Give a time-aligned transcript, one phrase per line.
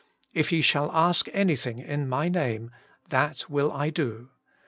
[0.33, 2.71] If ye shall ask anything in My name,
[3.09, 4.31] that will I do.'